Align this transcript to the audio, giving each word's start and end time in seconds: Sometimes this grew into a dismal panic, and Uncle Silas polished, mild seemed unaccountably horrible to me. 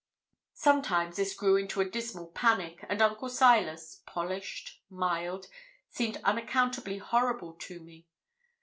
Sometimes 0.55 1.17
this 1.17 1.35
grew 1.35 1.57
into 1.57 1.79
a 1.79 1.87
dismal 1.87 2.29
panic, 2.31 2.83
and 2.89 3.03
Uncle 3.03 3.29
Silas 3.29 4.01
polished, 4.07 4.81
mild 4.89 5.45
seemed 5.91 6.17
unaccountably 6.23 6.97
horrible 6.97 7.53
to 7.59 7.79
me. 7.81 8.07